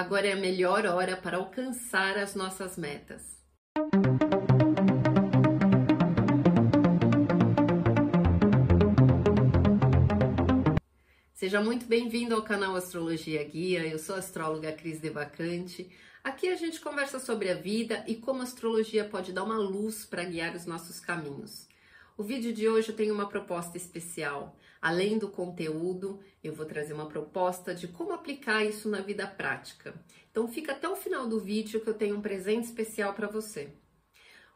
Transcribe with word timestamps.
Agora 0.00 0.26
é 0.26 0.32
a 0.32 0.36
melhor 0.36 0.86
hora 0.86 1.14
para 1.14 1.36
alcançar 1.36 2.16
as 2.16 2.34
nossas 2.34 2.78
metas. 2.78 3.20
Seja 11.34 11.60
muito 11.60 11.84
bem-vindo 11.84 12.34
ao 12.34 12.40
canal 12.40 12.74
Astrologia 12.76 13.44
Guia. 13.44 13.86
Eu 13.86 13.98
sou 13.98 14.14
a 14.14 14.20
astróloga 14.20 14.72
Cris 14.72 15.00
Devacante. 15.00 15.90
Aqui 16.24 16.48
a 16.48 16.56
gente 16.56 16.80
conversa 16.80 17.18
sobre 17.18 17.50
a 17.50 17.54
vida 17.54 18.02
e 18.06 18.14
como 18.14 18.40
a 18.40 18.44
astrologia 18.44 19.04
pode 19.04 19.34
dar 19.34 19.44
uma 19.44 19.58
luz 19.58 20.06
para 20.06 20.24
guiar 20.24 20.56
os 20.56 20.64
nossos 20.64 20.98
caminhos. 20.98 21.69
O 22.20 22.22
vídeo 22.22 22.52
de 22.52 22.68
hoje 22.68 22.90
eu 22.90 22.94
tenho 22.94 23.14
uma 23.14 23.30
proposta 23.30 23.78
especial. 23.78 24.54
Além 24.78 25.16
do 25.16 25.26
conteúdo, 25.26 26.20
eu 26.44 26.52
vou 26.52 26.66
trazer 26.66 26.92
uma 26.92 27.06
proposta 27.06 27.74
de 27.74 27.88
como 27.88 28.12
aplicar 28.12 28.62
isso 28.62 28.90
na 28.90 29.00
vida 29.00 29.26
prática. 29.26 29.94
Então 30.30 30.46
fica 30.46 30.72
até 30.72 30.86
o 30.86 30.94
final 30.94 31.26
do 31.26 31.40
vídeo 31.40 31.80
que 31.80 31.88
eu 31.88 31.94
tenho 31.94 32.18
um 32.18 32.20
presente 32.20 32.64
especial 32.64 33.14
para 33.14 33.26
você. 33.26 33.72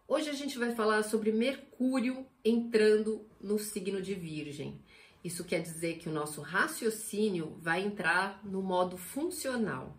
Hoje 0.06 0.28
a 0.28 0.34
gente 0.34 0.58
vai 0.58 0.74
falar 0.74 1.04
sobre 1.04 1.32
Mercúrio 1.32 2.26
entrando 2.44 3.26
no 3.40 3.58
signo 3.58 4.02
de 4.02 4.12
Virgem. 4.12 4.78
Isso 5.24 5.42
quer 5.42 5.62
dizer 5.62 5.96
que 5.96 6.10
o 6.10 6.12
nosso 6.12 6.42
raciocínio 6.42 7.56
vai 7.62 7.82
entrar 7.82 8.44
no 8.44 8.60
modo 8.60 8.98
funcional. 8.98 9.96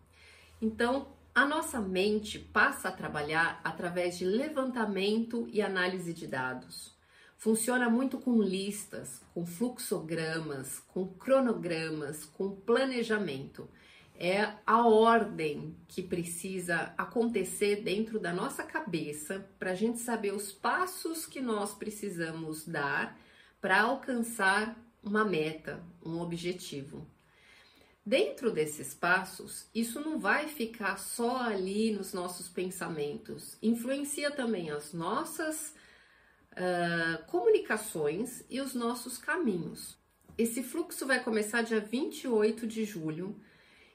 Então, 0.61 1.15
a 1.33 1.47
nossa 1.47 1.81
mente 1.81 2.37
passa 2.37 2.89
a 2.89 2.91
trabalhar 2.91 3.59
através 3.63 4.19
de 4.19 4.23
levantamento 4.23 5.47
e 5.51 5.63
análise 5.63 6.13
de 6.13 6.27
dados. 6.27 6.94
Funciona 7.37 7.89
muito 7.89 8.17
com 8.17 8.41
listas, 8.41 9.21
com 9.33 9.45
fluxogramas, 9.45 10.79
com 10.87 11.07
cronogramas, 11.07 12.25
com 12.25 12.55
planejamento. 12.55 13.69
É 14.17 14.53
a 14.65 14.87
ordem 14.87 15.75
que 15.87 16.01
precisa 16.01 16.93
acontecer 16.97 17.83
dentro 17.83 18.17
da 18.19 18.33
nossa 18.33 18.63
cabeça 18.63 19.45
para 19.59 19.71
a 19.71 19.75
gente 19.75 19.99
saber 19.99 20.33
os 20.33 20.51
passos 20.51 21.25
que 21.25 21.41
nós 21.41 21.73
precisamos 21.73 22.65
dar 22.65 23.19
para 23.59 23.81
alcançar 23.81 24.79
uma 25.03 25.25
meta, 25.25 25.83
um 26.03 26.19
objetivo. 26.21 27.05
Dentro 28.05 28.51
desses 28.51 28.93
passos, 28.93 29.67
isso 29.73 29.99
não 29.99 30.19
vai 30.19 30.47
ficar 30.47 30.97
só 30.97 31.41
ali 31.41 31.91
nos 31.91 32.13
nossos 32.13 32.47
pensamentos, 32.47 33.57
influencia 33.61 34.29
também 34.29 34.69
as 34.69 34.93
nossas 34.93 35.73
uh, 36.55 37.25
comunicações 37.25 38.43
e 38.49 38.61
os 38.61 38.73
nossos 38.73 39.17
caminhos. 39.17 39.97
Esse 40.37 40.63
fluxo 40.63 41.05
vai 41.05 41.23
começar 41.23 41.61
dia 41.61 41.79
28 41.79 42.67
de 42.67 42.83
julho 42.83 43.39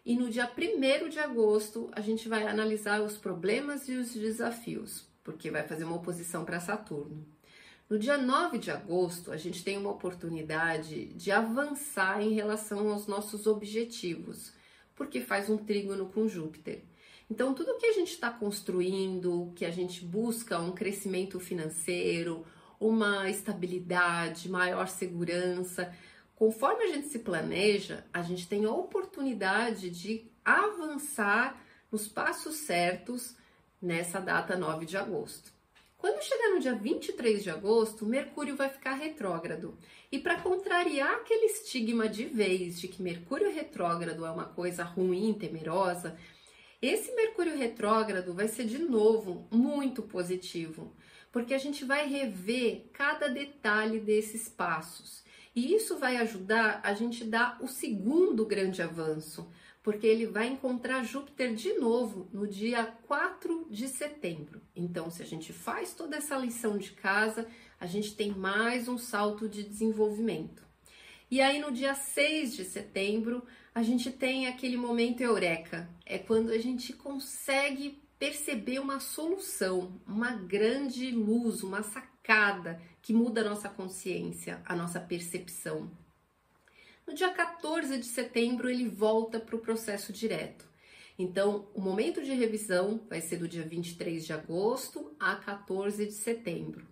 e 0.04 0.16
no 0.16 0.30
dia 0.30 0.50
1 0.50 1.08
de 1.08 1.18
agosto 1.18 1.90
a 1.92 2.00
gente 2.00 2.28
vai 2.28 2.46
analisar 2.46 3.02
os 3.02 3.18
problemas 3.18 3.88
e 3.88 3.92
os 3.96 4.14
desafios, 4.14 5.06
porque 5.22 5.50
vai 5.50 5.66
fazer 5.66 5.84
uma 5.84 5.96
oposição 5.96 6.44
para 6.44 6.60
Saturno. 6.60 7.26
No 7.88 7.98
dia 7.98 8.16
9 8.16 8.58
de 8.58 8.70
agosto, 8.70 9.32
a 9.32 9.36
gente 9.36 9.64
tem 9.64 9.76
uma 9.76 9.90
oportunidade 9.90 11.06
de 11.06 11.32
avançar 11.32 12.22
em 12.22 12.32
relação 12.32 12.88
aos 12.88 13.08
nossos 13.08 13.48
objetivos, 13.48 14.52
porque 14.94 15.20
faz 15.20 15.50
um 15.50 15.56
trígono 15.56 16.08
com 16.08 16.28
Júpiter. 16.28 16.84
Então, 17.30 17.54
tudo 17.54 17.78
que 17.78 17.86
a 17.86 17.92
gente 17.92 18.12
está 18.12 18.28
construindo, 18.28 19.52
que 19.54 19.64
a 19.64 19.70
gente 19.70 20.04
busca 20.04 20.58
um 20.58 20.72
crescimento 20.72 21.38
financeiro, 21.38 22.44
uma 22.80 23.30
estabilidade, 23.30 24.48
maior 24.48 24.88
segurança, 24.88 25.94
conforme 26.34 26.84
a 26.84 26.88
gente 26.88 27.06
se 27.06 27.20
planeja, 27.20 28.04
a 28.12 28.20
gente 28.22 28.48
tem 28.48 28.64
a 28.64 28.72
oportunidade 28.72 29.90
de 29.90 30.28
avançar 30.44 31.62
nos 31.92 32.08
passos 32.08 32.56
certos 32.56 33.36
nessa 33.80 34.18
data 34.18 34.56
9 34.56 34.84
de 34.84 34.96
agosto. 34.96 35.52
Quando 35.96 36.22
chegar 36.22 36.48
no 36.54 36.60
dia 36.60 36.74
23 36.74 37.42
de 37.42 37.50
agosto, 37.50 38.06
Mercúrio 38.06 38.56
vai 38.56 38.70
ficar 38.70 38.94
retrógrado. 38.94 39.76
E 40.10 40.18
para 40.18 40.40
contrariar 40.40 41.12
aquele 41.16 41.46
estigma 41.46 42.08
de 42.08 42.24
vez 42.24 42.80
de 42.80 42.88
que 42.88 43.02
Mercúrio 43.02 43.52
retrógrado 43.52 44.24
é 44.24 44.30
uma 44.30 44.46
coisa 44.46 44.82
ruim, 44.82 45.34
temerosa, 45.34 46.18
esse 46.80 47.12
Mercúrio 47.14 47.56
retrógrado 47.56 48.32
vai 48.32 48.48
ser 48.48 48.64
de 48.64 48.78
novo 48.78 49.46
muito 49.50 50.02
positivo, 50.02 50.94
porque 51.30 51.52
a 51.52 51.58
gente 51.58 51.84
vai 51.84 52.08
rever 52.08 52.86
cada 52.92 53.28
detalhe 53.28 54.00
desses 54.00 54.48
passos. 54.48 55.22
E 55.54 55.74
isso 55.74 55.98
vai 55.98 56.16
ajudar 56.16 56.80
a 56.82 56.94
gente 56.94 57.24
dar 57.24 57.58
o 57.60 57.68
segundo 57.68 58.46
grande 58.46 58.80
avanço, 58.80 59.50
porque 59.82 60.06
ele 60.06 60.26
vai 60.26 60.46
encontrar 60.46 61.04
Júpiter 61.04 61.54
de 61.54 61.74
novo 61.74 62.28
no 62.32 62.46
dia 62.46 62.84
4 63.06 63.66
de 63.70 63.88
setembro. 63.88 64.60
Então, 64.74 65.10
se 65.10 65.22
a 65.22 65.26
gente 65.26 65.52
faz 65.52 65.92
toda 65.92 66.16
essa 66.16 66.36
lição 66.36 66.78
de 66.78 66.92
casa, 66.92 67.46
a 67.78 67.86
gente 67.86 68.14
tem 68.14 68.30
mais 68.30 68.88
um 68.88 68.98
salto 68.98 69.48
de 69.48 69.62
desenvolvimento. 69.62 70.62
E 71.30 71.40
aí, 71.40 71.60
no 71.60 71.72
dia 71.72 71.94
6 71.94 72.54
de 72.56 72.64
setembro, 72.64 73.44
a 73.74 73.82
gente 73.82 74.10
tem 74.10 74.46
aquele 74.46 74.76
momento 74.76 75.20
eureka. 75.20 75.88
É 76.04 76.18
quando 76.18 76.50
a 76.50 76.58
gente 76.58 76.92
consegue 76.92 78.02
perceber 78.18 78.78
uma 78.78 79.00
solução, 79.00 80.00
uma 80.06 80.32
grande 80.32 81.10
luz, 81.10 81.62
uma 81.62 81.82
sacada 81.82 82.80
que 83.00 83.12
muda 83.12 83.40
a 83.40 83.48
nossa 83.48 83.68
consciência, 83.68 84.60
a 84.66 84.76
nossa 84.76 85.00
percepção. 85.00 85.90
No 87.06 87.14
dia 87.14 87.30
14 87.30 87.98
de 87.98 88.06
setembro, 88.06 88.68
ele 88.68 88.88
volta 88.88 89.40
para 89.40 89.56
o 89.56 89.60
processo 89.60 90.12
direto. 90.12 90.68
Então, 91.18 91.68
o 91.74 91.80
momento 91.80 92.22
de 92.22 92.32
revisão 92.32 93.00
vai 93.08 93.20
ser 93.20 93.36
do 93.36 93.48
dia 93.48 93.62
23 93.62 94.24
de 94.24 94.32
agosto 94.32 95.14
a 95.18 95.36
14 95.36 96.06
de 96.06 96.12
setembro. 96.12 96.89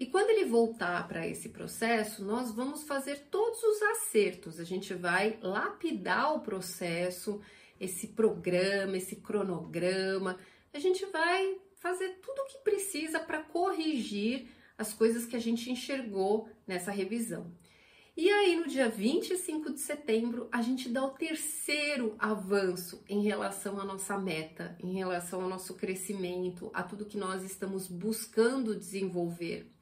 E 0.00 0.06
quando 0.06 0.30
ele 0.30 0.44
voltar 0.44 1.08
para 1.08 1.26
esse 1.26 1.48
processo, 1.48 2.24
nós 2.24 2.52
vamos 2.52 2.84
fazer 2.84 3.26
todos 3.30 3.60
os 3.62 3.82
acertos. 3.82 4.60
A 4.60 4.64
gente 4.64 4.94
vai 4.94 5.38
lapidar 5.42 6.36
o 6.36 6.40
processo, 6.40 7.40
esse 7.80 8.08
programa, 8.08 8.96
esse 8.96 9.16
cronograma. 9.16 10.38
A 10.72 10.78
gente 10.78 11.04
vai 11.06 11.58
fazer 11.74 12.20
tudo 12.22 12.38
o 12.42 12.46
que 12.46 12.58
precisa 12.58 13.18
para 13.18 13.42
corrigir 13.42 14.48
as 14.76 14.92
coisas 14.92 15.26
que 15.26 15.34
a 15.34 15.40
gente 15.40 15.70
enxergou 15.70 16.48
nessa 16.64 16.92
revisão. 16.92 17.52
E 18.16 18.30
aí, 18.30 18.56
no 18.56 18.66
dia 18.66 18.88
25 18.88 19.72
de 19.72 19.80
setembro, 19.80 20.48
a 20.50 20.60
gente 20.62 20.88
dá 20.88 21.04
o 21.04 21.10
terceiro 21.10 22.16
avanço 22.18 23.02
em 23.08 23.22
relação 23.22 23.80
à 23.80 23.84
nossa 23.84 24.18
meta, 24.18 24.76
em 24.82 24.94
relação 24.94 25.42
ao 25.42 25.48
nosso 25.48 25.74
crescimento, 25.74 26.70
a 26.74 26.82
tudo 26.82 27.06
que 27.06 27.16
nós 27.16 27.44
estamos 27.44 27.86
buscando 27.88 28.76
desenvolver. 28.76 29.72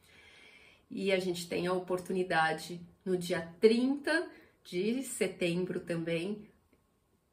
E 0.91 1.13
a 1.13 1.19
gente 1.19 1.49
tem 1.49 1.67
a 1.67 1.73
oportunidade 1.73 2.81
no 3.05 3.17
dia 3.17 3.53
30 3.61 4.29
de 4.65 5.03
setembro 5.03 5.81
também 5.81 6.49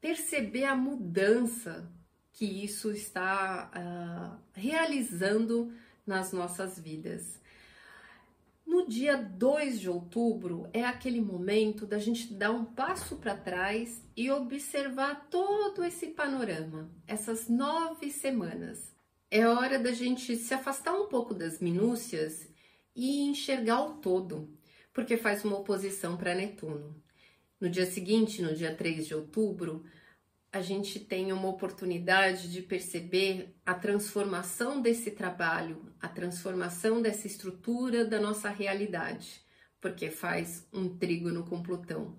perceber 0.00 0.64
a 0.64 0.76
mudança 0.76 1.90
que 2.32 2.44
isso 2.44 2.90
está 2.90 3.70
uh, 3.74 4.38
realizando 4.52 5.72
nas 6.06 6.32
nossas 6.32 6.78
vidas. 6.78 7.40
No 8.66 8.86
dia 8.86 9.16
2 9.16 9.80
de 9.80 9.88
outubro 9.88 10.68
é 10.72 10.84
aquele 10.84 11.20
momento 11.20 11.86
da 11.86 11.98
gente 11.98 12.34
dar 12.34 12.50
um 12.50 12.64
passo 12.64 13.16
para 13.16 13.36
trás 13.36 14.02
e 14.16 14.30
observar 14.30 15.28
todo 15.30 15.84
esse 15.84 16.08
panorama, 16.08 16.90
essas 17.06 17.48
nove 17.48 18.10
semanas. 18.10 18.94
É 19.30 19.46
hora 19.46 19.78
da 19.78 19.92
gente 19.92 20.36
se 20.36 20.52
afastar 20.52 20.92
um 20.94 21.06
pouco 21.06 21.32
das 21.32 21.60
minúcias 21.60 22.48
e 22.94 23.22
enxergar 23.22 23.82
o 23.84 23.94
todo, 23.94 24.56
porque 24.92 25.16
faz 25.16 25.44
uma 25.44 25.58
oposição 25.58 26.16
para 26.16 26.34
Netuno. 26.34 27.02
No 27.60 27.68
dia 27.68 27.86
seguinte, 27.86 28.42
no 28.42 28.54
dia 28.54 28.74
3 28.74 29.06
de 29.06 29.14
outubro, 29.14 29.84
a 30.52 30.60
gente 30.60 31.00
tem 31.00 31.32
uma 31.32 31.48
oportunidade 31.48 32.50
de 32.52 32.62
perceber 32.62 33.56
a 33.66 33.74
transformação 33.74 34.80
desse 34.80 35.10
trabalho, 35.10 35.92
a 36.00 36.08
transformação 36.08 37.02
dessa 37.02 37.26
estrutura 37.26 38.04
da 38.04 38.20
nossa 38.20 38.48
realidade, 38.50 39.40
porque 39.80 40.10
faz 40.10 40.64
um 40.72 40.96
trígono 40.96 41.44
com 41.44 41.62
Plutão. 41.62 42.16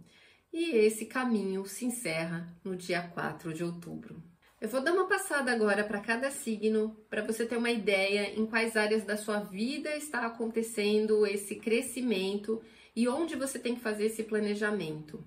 E 0.52 0.72
esse 0.72 1.06
caminho 1.06 1.66
se 1.66 1.86
encerra 1.86 2.54
no 2.64 2.76
dia 2.76 3.02
4 3.02 3.54
de 3.54 3.64
outubro. 3.64 4.22
Eu 4.66 4.70
vou 4.70 4.82
dar 4.82 4.94
uma 4.94 5.06
passada 5.06 5.52
agora 5.52 5.84
para 5.84 6.00
cada 6.00 6.32
signo, 6.32 6.98
para 7.08 7.22
você 7.22 7.46
ter 7.46 7.56
uma 7.56 7.70
ideia 7.70 8.34
em 8.34 8.48
quais 8.48 8.76
áreas 8.76 9.04
da 9.04 9.16
sua 9.16 9.40
vida 9.42 9.96
está 9.96 10.26
acontecendo 10.26 11.24
esse 11.28 11.58
crescimento 11.58 12.60
e 12.96 13.08
onde 13.08 13.36
você 13.36 13.60
tem 13.60 13.76
que 13.76 13.82
fazer 13.82 14.06
esse 14.06 14.24
planejamento. 14.24 15.24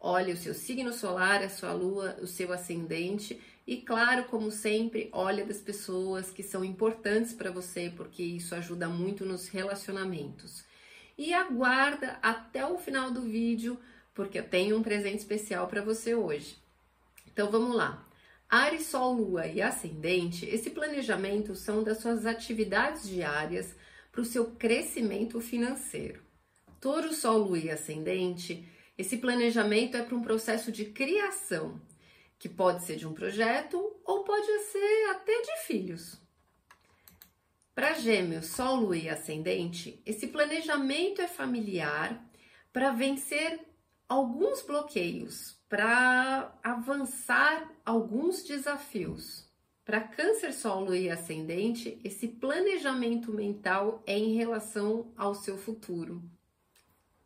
Olhe 0.00 0.32
o 0.32 0.36
seu 0.36 0.52
signo 0.52 0.92
solar, 0.92 1.40
a 1.40 1.48
sua 1.48 1.72
lua, 1.72 2.16
o 2.20 2.26
seu 2.26 2.52
ascendente 2.52 3.40
e, 3.64 3.76
claro, 3.76 4.24
como 4.24 4.50
sempre, 4.50 5.08
olha 5.12 5.44
das 5.44 5.60
pessoas 5.60 6.32
que 6.32 6.42
são 6.42 6.64
importantes 6.64 7.32
para 7.32 7.52
você, 7.52 7.92
porque 7.96 8.24
isso 8.24 8.56
ajuda 8.56 8.88
muito 8.88 9.24
nos 9.24 9.46
relacionamentos. 9.46 10.64
E 11.16 11.32
aguarda 11.32 12.18
até 12.20 12.66
o 12.66 12.76
final 12.76 13.12
do 13.12 13.20
vídeo, 13.20 13.78
porque 14.12 14.40
eu 14.40 14.48
tenho 14.48 14.76
um 14.76 14.82
presente 14.82 15.18
especial 15.18 15.68
para 15.68 15.80
você 15.80 16.12
hoje. 16.12 16.56
Então 17.28 17.48
vamos 17.52 17.76
lá. 17.76 18.04
Ares, 18.56 18.86
Sol, 18.86 19.14
Lua 19.14 19.48
e 19.48 19.60
Ascendente, 19.60 20.46
esse 20.46 20.70
planejamento 20.70 21.56
são 21.56 21.82
das 21.82 21.98
suas 21.98 22.24
atividades 22.24 23.02
diárias 23.02 23.74
para 24.12 24.20
o 24.20 24.24
seu 24.24 24.52
crescimento 24.52 25.40
financeiro. 25.40 26.22
Touro, 26.80 27.12
Sol, 27.12 27.38
Lua 27.38 27.58
e 27.58 27.68
Ascendente, 27.68 28.64
esse 28.96 29.16
planejamento 29.16 29.96
é 29.96 30.04
para 30.04 30.14
um 30.14 30.22
processo 30.22 30.70
de 30.70 30.84
criação, 30.84 31.82
que 32.38 32.48
pode 32.48 32.84
ser 32.84 32.94
de 32.94 33.08
um 33.08 33.12
projeto 33.12 33.76
ou 34.04 34.22
pode 34.22 34.46
ser 34.70 35.10
até 35.10 35.32
de 35.42 35.66
filhos. 35.66 36.16
Para 37.74 37.94
Gêmeos, 37.94 38.46
Sol, 38.46 38.76
Lua 38.76 38.96
e 38.96 39.08
Ascendente, 39.08 40.00
esse 40.06 40.28
planejamento 40.28 41.20
é 41.20 41.26
familiar 41.26 42.24
para 42.72 42.92
vencer 42.92 43.58
alguns 44.08 44.62
bloqueios, 44.62 45.56
para 45.74 46.56
avançar 46.62 47.68
alguns 47.84 48.44
desafios. 48.44 49.44
Para 49.84 50.00
Câncer, 50.00 50.52
Sol, 50.52 50.94
e 50.94 51.10
Ascendente, 51.10 51.98
esse 52.04 52.28
planejamento 52.28 53.32
mental 53.32 54.00
é 54.06 54.16
em 54.16 54.36
relação 54.36 55.12
ao 55.16 55.34
seu 55.34 55.58
futuro. 55.58 56.22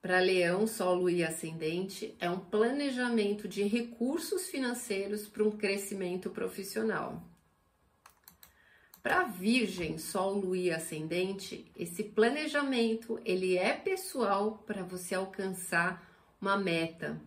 Para 0.00 0.21
Leão, 0.21 0.67
Sol, 0.67 1.11
e 1.11 1.23
Ascendente, 1.23 2.17
é 2.19 2.31
um 2.31 2.41
planejamento 2.41 3.47
de 3.47 3.65
recursos 3.65 4.49
financeiros 4.49 5.29
para 5.29 5.45
um 5.45 5.50
crescimento 5.50 6.31
profissional. 6.31 7.23
Para 9.03 9.25
Virgem, 9.25 9.99
Sol, 9.99 10.56
e 10.56 10.71
Ascendente, 10.71 11.71
esse 11.77 12.03
planejamento 12.03 13.21
ele 13.27 13.59
é 13.59 13.75
pessoal 13.75 14.65
para 14.67 14.83
você 14.83 15.15
alcançar 15.15 16.03
uma 16.41 16.56
meta, 16.56 17.21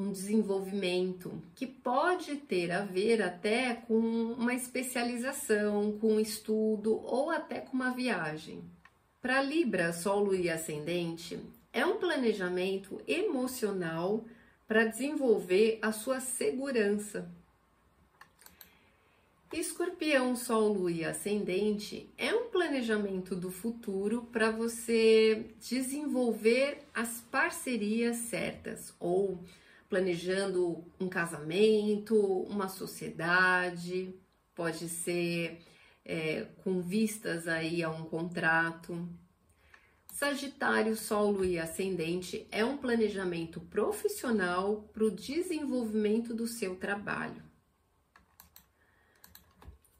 um 0.00 0.10
desenvolvimento 0.10 1.42
que 1.54 1.66
pode 1.66 2.36
ter 2.36 2.72
a 2.72 2.82
ver 2.82 3.20
até 3.20 3.74
com 3.74 3.98
uma 3.98 4.54
especialização, 4.54 5.98
com 5.98 6.14
um 6.14 6.20
estudo 6.20 6.98
ou 7.04 7.30
até 7.30 7.60
com 7.60 7.76
uma 7.76 7.90
viagem. 7.90 8.64
Para 9.20 9.42
Libra, 9.42 9.92
Sol, 9.92 10.34
e 10.34 10.48
Ascendente, 10.48 11.38
é 11.70 11.84
um 11.84 11.98
planejamento 11.98 12.98
emocional 13.06 14.24
para 14.66 14.86
desenvolver 14.86 15.78
a 15.82 15.92
sua 15.92 16.18
segurança. 16.18 17.30
Escorpião, 19.52 20.34
Sol, 20.34 20.88
e 20.88 21.04
Ascendente 21.04 22.08
é 22.16 22.32
um 22.32 22.48
planejamento 22.48 23.36
do 23.36 23.50
futuro 23.50 24.22
para 24.32 24.50
você 24.50 25.44
desenvolver 25.58 26.78
as 26.94 27.20
parcerias 27.30 28.16
certas 28.16 28.94
ou 28.98 29.38
planejando 29.90 30.84
um 31.00 31.08
casamento, 31.08 32.16
uma 32.44 32.68
sociedade, 32.68 34.14
pode 34.54 34.88
ser 34.88 35.60
é, 36.04 36.46
com 36.62 36.80
vistas 36.80 37.48
aí 37.48 37.82
a 37.82 37.90
um 37.90 38.04
contrato. 38.04 39.08
Sagitário, 40.12 40.96
Sol, 40.96 41.32
Lua 41.32 41.46
e 41.46 41.58
Ascendente 41.58 42.46
é 42.52 42.64
um 42.64 42.76
planejamento 42.76 43.60
profissional 43.60 44.88
para 44.92 45.04
o 45.04 45.10
desenvolvimento 45.10 46.32
do 46.32 46.46
seu 46.46 46.76
trabalho. 46.76 47.42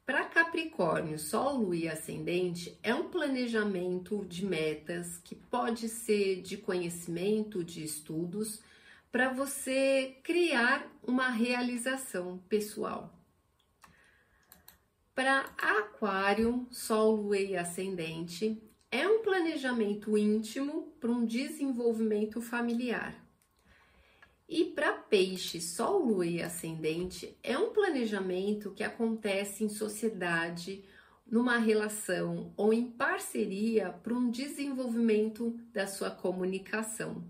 Para 0.07 0.25
Capricórnio, 0.27 1.19
Sol, 1.19 1.57
Lua 1.57 1.77
e 1.77 1.89
Ascendente 1.89 2.79
é 2.83 2.95
um 2.95 3.09
planejamento 3.09 4.25
de 4.25 4.45
metas 4.45 5.19
que 5.19 5.35
pode 5.35 5.89
ser 5.89 6.43
de 6.43 6.57
conhecimento, 6.57 7.65
de 7.65 7.83
estudos, 7.83 8.61
para 9.11 9.33
você 9.33 10.19
criar 10.23 10.87
uma 11.03 11.29
realização 11.29 12.39
pessoal. 12.49 13.13
Para 15.15 15.41
Aquário, 15.59 16.67
Sol, 16.71 17.17
Lua 17.17 17.39
e 17.39 17.57
Ascendente 17.57 18.63
é 18.91 19.07
um 19.07 19.23
planejamento 19.23 20.17
íntimo 20.17 20.95
para 21.01 21.11
um 21.11 21.25
desenvolvimento 21.25 22.41
familiar. 22.41 23.15
E 24.49 24.65
para 24.65 24.93
peixe, 24.93 25.61
sol, 25.61 26.05
lua 26.05 26.27
e 26.27 26.43
ascendente 26.43 27.39
é 27.41 27.57
um 27.57 27.71
planejamento 27.73 28.73
que 28.73 28.83
acontece 28.83 29.63
em 29.63 29.69
sociedade, 29.69 30.85
numa 31.25 31.57
relação 31.57 32.53
ou 32.57 32.73
em 32.73 32.91
parceria 32.91 33.93
para 33.93 34.13
um 34.13 34.29
desenvolvimento 34.29 35.57
da 35.73 35.87
sua 35.87 36.11
comunicação. 36.11 37.25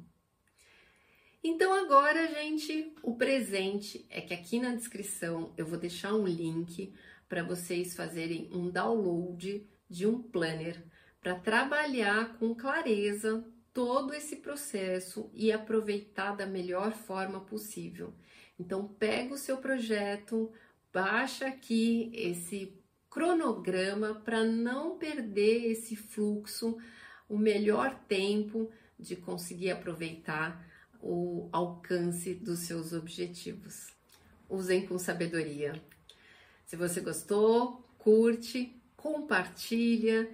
Então 1.43 1.73
agora, 1.73 2.27
gente, 2.27 2.95
o 3.03 3.17
presente 3.17 4.07
é 4.11 4.21
que 4.21 4.35
aqui 4.35 4.61
na 4.61 4.75
descrição 4.75 5.55
eu 5.57 5.65
vou 5.65 5.79
deixar 5.79 6.15
um 6.15 6.27
link 6.27 6.93
para 7.27 7.43
vocês 7.43 7.95
fazerem 7.95 8.51
um 8.53 8.71
download 8.71 9.67
de 9.89 10.07
um 10.07 10.21
planner 10.21 10.85
para 11.19 11.35
trabalhar 11.35 12.37
com 12.39 12.55
clareza 12.55 13.43
todo 13.73 14.13
esse 14.13 14.37
processo 14.37 15.31
e 15.33 15.51
aproveitar 15.51 16.37
da 16.37 16.45
melhor 16.45 16.93
forma 16.93 17.41
possível. 17.41 18.13
Então, 18.59 18.87
pega 18.87 19.33
o 19.33 19.39
seu 19.39 19.57
projeto, 19.57 20.53
baixa 20.93 21.47
aqui 21.47 22.11
esse 22.13 22.79
cronograma 23.09 24.15
para 24.15 24.45
não 24.45 24.99
perder 24.99 25.71
esse 25.71 25.97
fluxo, 25.97 26.77
o 27.27 27.39
melhor 27.39 27.95
tempo 28.07 28.71
de 28.99 29.17
conseguir 29.17 29.71
aproveitar 29.71 30.69
o 31.03 31.49
alcance 31.53 32.35
dos 32.35 32.61
seus 32.61 32.93
objetivos. 32.93 33.89
Usem 34.49 34.87
com 34.87 34.99
sabedoria. 34.99 35.81
Se 36.67 36.77
você 36.77 37.01
gostou, 37.01 37.85
curte, 37.99 38.75
compartilha 38.97 40.31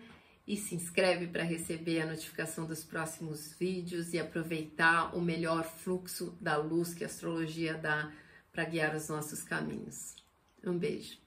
e 0.47 0.57
se 0.57 0.75
inscreve 0.75 1.27
para 1.27 1.43
receber 1.43 2.01
a 2.01 2.07
notificação 2.07 2.67
dos 2.67 2.85
próximos 2.85 3.53
vídeos 3.59 4.15
e 4.15 4.19
aproveitar 4.19 5.17
o 5.17 5.21
melhor 5.21 5.65
fluxo 5.65 6.37
da 6.41 6.57
luz 6.57 6.95
que 6.95 7.05
a 7.05 7.07
astrologia 7.07 7.75
dá 7.75 8.13
para 8.53 8.65
guiar 8.65 8.95
os 8.95 9.09
nossos 9.09 9.43
caminhos. 9.43 10.15
Um 10.65 10.79
beijo. 10.79 11.19